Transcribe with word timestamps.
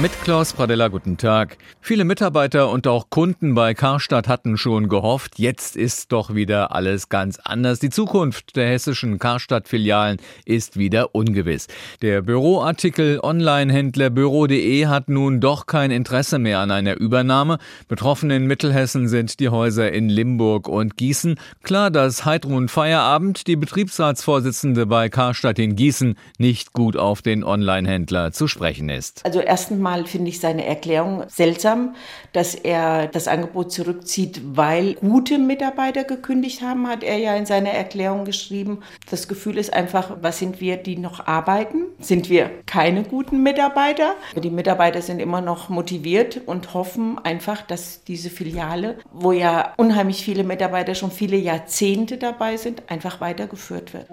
Mit 0.00 0.12
Klaus 0.22 0.52
Pradella, 0.52 0.86
guten 0.86 1.16
Tag. 1.16 1.58
Viele 1.80 2.04
Mitarbeiter 2.04 2.70
und 2.70 2.86
auch 2.86 3.10
Kunden 3.10 3.56
bei 3.56 3.74
Karstadt 3.74 4.28
hatten 4.28 4.56
schon 4.56 4.88
gehofft, 4.88 5.40
jetzt 5.40 5.74
ist 5.74 6.12
doch 6.12 6.36
wieder 6.36 6.70
alles 6.70 7.08
ganz 7.08 7.40
anders. 7.42 7.80
Die 7.80 7.90
Zukunft 7.90 8.54
der 8.54 8.68
hessischen 8.68 9.18
Karstadt-Filialen 9.18 10.18
ist 10.44 10.76
wieder 10.76 11.16
ungewiss. 11.16 11.66
Der 12.00 12.22
Büroartikel 12.22 13.18
Online-Händler 13.20 14.10
Büro.de 14.10 14.86
hat 14.86 15.08
nun 15.08 15.40
doch 15.40 15.66
kein 15.66 15.90
Interesse 15.90 16.38
mehr 16.38 16.60
an 16.60 16.70
einer 16.70 16.96
Übernahme. 16.96 17.58
Betroffen 17.88 18.30
in 18.30 18.46
Mittelhessen 18.46 19.08
sind 19.08 19.40
die 19.40 19.48
Häuser 19.48 19.90
in 19.90 20.08
Limburg 20.08 20.68
und 20.68 20.96
Gießen. 20.96 21.40
Klar, 21.64 21.90
dass 21.90 22.24
Heidrun 22.24 22.68
Feierabend, 22.68 23.48
die 23.48 23.56
Betriebsratsvorsitzende 23.56 24.86
bei 24.86 25.08
Karstadt 25.08 25.58
in 25.58 25.74
Gießen, 25.74 26.16
nicht 26.38 26.72
gut 26.72 26.96
auf 26.96 27.20
den 27.20 27.42
Online-Händler 27.42 28.30
zu 28.30 28.46
sprechen 28.46 28.90
ist. 28.90 29.24
Also 29.24 29.40
erstens 29.40 29.87
Mal 29.88 30.04
finde 30.04 30.28
ich 30.28 30.38
seine 30.38 30.66
Erklärung 30.66 31.24
seltsam, 31.28 31.94
dass 32.34 32.54
er 32.54 33.06
das 33.06 33.26
Angebot 33.26 33.72
zurückzieht, 33.72 34.42
weil 34.44 34.96
gute 34.96 35.38
Mitarbeiter 35.38 36.04
gekündigt 36.04 36.60
haben, 36.60 36.86
hat 36.86 37.02
er 37.02 37.16
ja 37.16 37.34
in 37.34 37.46
seiner 37.46 37.70
Erklärung 37.70 38.26
geschrieben. 38.26 38.80
Das 39.10 39.28
Gefühl 39.28 39.56
ist 39.56 39.72
einfach, 39.72 40.18
was 40.20 40.40
sind 40.40 40.60
wir, 40.60 40.76
die 40.76 40.98
noch 40.98 41.26
arbeiten? 41.26 41.84
Sind 42.00 42.28
wir 42.28 42.50
keine 42.66 43.02
guten 43.02 43.42
Mitarbeiter? 43.42 44.12
Die 44.36 44.50
Mitarbeiter 44.50 45.00
sind 45.00 45.20
immer 45.20 45.40
noch 45.40 45.70
motiviert 45.70 46.42
und 46.44 46.74
hoffen 46.74 47.18
einfach, 47.24 47.62
dass 47.62 48.04
diese 48.04 48.28
Filiale, 48.28 48.98
wo 49.10 49.32
ja 49.32 49.72
unheimlich 49.78 50.22
viele 50.22 50.44
Mitarbeiter 50.44 50.94
schon 50.94 51.10
viele 51.10 51.38
Jahrzehnte 51.38 52.18
dabei 52.18 52.58
sind, 52.58 52.82
einfach 52.90 53.22
weitergeführt 53.22 53.94
wird. 53.94 54.06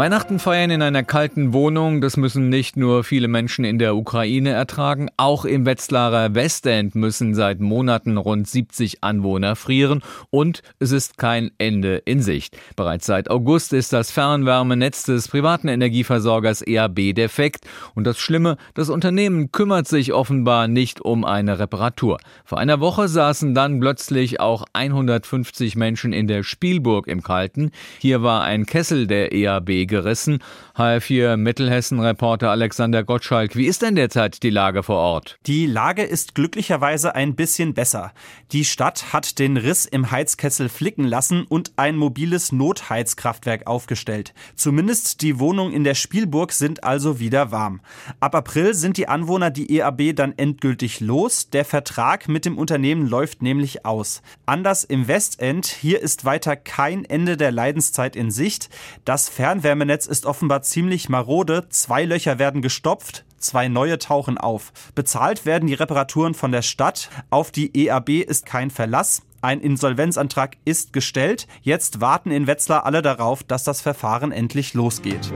Weihnachten 0.00 0.38
feiern 0.38 0.70
in 0.70 0.80
einer 0.80 1.02
kalten 1.02 1.52
Wohnung, 1.52 2.00
das 2.00 2.16
müssen 2.16 2.48
nicht 2.48 2.74
nur 2.74 3.04
viele 3.04 3.28
Menschen 3.28 3.66
in 3.66 3.78
der 3.78 3.94
Ukraine 3.94 4.48
ertragen, 4.48 5.10
auch 5.18 5.44
im 5.44 5.66
Wetzlarer 5.66 6.34
Westend 6.34 6.94
müssen 6.94 7.34
seit 7.34 7.60
Monaten 7.60 8.16
rund 8.16 8.48
70 8.48 9.04
Anwohner 9.04 9.56
frieren 9.56 10.00
und 10.30 10.62
es 10.78 10.92
ist 10.92 11.18
kein 11.18 11.50
Ende 11.58 11.96
in 12.06 12.22
Sicht. 12.22 12.56
Bereits 12.76 13.04
seit 13.04 13.28
August 13.28 13.74
ist 13.74 13.92
das 13.92 14.10
Fernwärmenetz 14.10 15.02
des 15.02 15.28
privaten 15.28 15.68
Energieversorgers 15.68 16.66
EAB 16.66 17.12
defekt 17.14 17.66
und 17.94 18.04
das 18.04 18.18
Schlimme, 18.18 18.56
das 18.72 18.88
Unternehmen 18.88 19.52
kümmert 19.52 19.86
sich 19.86 20.14
offenbar 20.14 20.66
nicht 20.66 21.02
um 21.02 21.26
eine 21.26 21.58
Reparatur. 21.58 22.16
Vor 22.46 22.56
einer 22.56 22.80
Woche 22.80 23.06
saßen 23.06 23.54
dann 23.54 23.80
plötzlich 23.80 24.40
auch 24.40 24.64
150 24.72 25.76
Menschen 25.76 26.14
in 26.14 26.26
der 26.26 26.42
Spielburg 26.42 27.06
im 27.06 27.22
Kalten. 27.22 27.70
Hier 27.98 28.22
war 28.22 28.44
ein 28.44 28.64
Kessel 28.64 29.06
der 29.06 29.34
EAB 29.34 29.89
gerissen. 29.90 30.38
HR4 30.76 31.36
Mittelhessen-Reporter 31.36 32.50
Alexander 32.50 33.04
Gottschalk, 33.04 33.54
wie 33.56 33.66
ist 33.66 33.82
denn 33.82 33.96
derzeit 33.96 34.42
die 34.42 34.48
Lage 34.48 34.82
vor 34.82 34.96
Ort? 34.96 35.38
Die 35.46 35.66
Lage 35.66 36.02
ist 36.02 36.34
glücklicherweise 36.34 37.14
ein 37.14 37.34
bisschen 37.34 37.74
besser. 37.74 38.12
Die 38.52 38.64
Stadt 38.64 39.12
hat 39.12 39.38
den 39.38 39.58
Riss 39.58 39.84
im 39.84 40.10
Heizkessel 40.10 40.70
flicken 40.70 41.04
lassen 41.04 41.44
und 41.46 41.72
ein 41.76 41.96
mobiles 41.96 42.52
Notheizkraftwerk 42.52 43.66
aufgestellt. 43.66 44.32
Zumindest 44.54 45.20
die 45.20 45.38
Wohnungen 45.38 45.74
in 45.74 45.84
der 45.84 45.94
Spielburg 45.94 46.52
sind 46.52 46.84
also 46.84 47.20
wieder 47.20 47.50
warm. 47.50 47.80
Ab 48.20 48.34
April 48.34 48.72
sind 48.72 48.96
die 48.96 49.08
Anwohner 49.08 49.50
die 49.50 49.76
EAB 49.76 50.14
dann 50.14 50.32
endgültig 50.38 51.00
los. 51.00 51.50
Der 51.50 51.64
Vertrag 51.64 52.28
mit 52.28 52.44
dem 52.44 52.56
Unternehmen 52.56 53.06
läuft 53.06 53.42
nämlich 53.42 53.84
aus. 53.84 54.22
Anders 54.46 54.84
im 54.84 55.08
Westend, 55.08 55.66
hier 55.66 56.00
ist 56.00 56.24
weiter 56.24 56.54
kein 56.54 57.04
Ende 57.04 57.36
der 57.36 57.50
Leidenszeit 57.50 58.14
in 58.14 58.30
Sicht. 58.30 58.70
Das 59.04 59.28
Fernwärme 59.28 59.69
Fernwärmenetz 59.70 60.06
ist 60.06 60.26
offenbar 60.26 60.62
ziemlich 60.62 61.08
marode. 61.08 61.68
Zwei 61.68 62.04
Löcher 62.04 62.40
werden 62.40 62.60
gestopft, 62.60 63.24
zwei 63.38 63.68
neue 63.68 64.00
tauchen 64.00 64.36
auf. 64.36 64.72
Bezahlt 64.96 65.46
werden 65.46 65.68
die 65.68 65.74
Reparaturen 65.74 66.34
von 66.34 66.50
der 66.50 66.62
Stadt. 66.62 67.08
Auf 67.30 67.52
die 67.52 67.70
EAB 67.86 68.08
ist 68.26 68.46
kein 68.46 68.72
Verlass. 68.72 69.22
Ein 69.42 69.60
Insolvenzantrag 69.60 70.56
ist 70.64 70.92
gestellt. 70.92 71.46
Jetzt 71.62 72.00
warten 72.00 72.32
in 72.32 72.48
Wetzlar 72.48 72.84
alle 72.84 73.00
darauf, 73.00 73.44
dass 73.44 73.62
das 73.62 73.80
Verfahren 73.80 74.32
endlich 74.32 74.74
losgeht. 74.74 75.30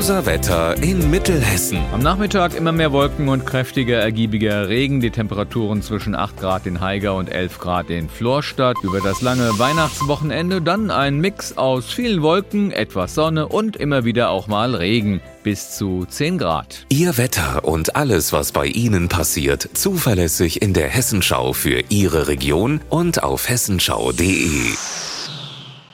Unser 0.00 0.24
Wetter 0.24 0.82
in 0.82 1.10
Mittelhessen. 1.10 1.78
Am 1.92 2.00
Nachmittag 2.00 2.54
immer 2.54 2.72
mehr 2.72 2.90
Wolken 2.90 3.28
und 3.28 3.44
kräftiger, 3.44 3.98
ergiebiger 3.98 4.70
Regen. 4.70 5.02
Die 5.02 5.10
Temperaturen 5.10 5.82
zwischen 5.82 6.14
8 6.14 6.38
Grad 6.38 6.64
in 6.64 6.80
Haiger 6.80 7.14
und 7.16 7.28
11 7.28 7.58
Grad 7.58 7.90
in 7.90 8.08
Florstadt. 8.08 8.78
Über 8.82 9.02
das 9.02 9.20
lange 9.20 9.58
Weihnachtswochenende 9.58 10.62
dann 10.62 10.90
ein 10.90 11.18
Mix 11.18 11.58
aus 11.58 11.92
vielen 11.92 12.22
Wolken, 12.22 12.72
etwas 12.72 13.14
Sonne 13.14 13.46
und 13.48 13.76
immer 13.76 14.06
wieder 14.06 14.30
auch 14.30 14.46
mal 14.46 14.74
Regen. 14.74 15.20
Bis 15.42 15.76
zu 15.76 16.06
10 16.08 16.38
Grad. 16.38 16.86
Ihr 16.88 17.18
Wetter 17.18 17.66
und 17.66 17.94
alles, 17.94 18.32
was 18.32 18.52
bei 18.52 18.68
Ihnen 18.68 19.08
passiert, 19.10 19.68
zuverlässig 19.74 20.62
in 20.62 20.72
der 20.72 20.88
Hessenschau 20.88 21.52
für 21.52 21.82
Ihre 21.90 22.26
Region 22.26 22.80
und 22.88 23.22
auf 23.22 23.50
hessenschau.de. 23.50 24.72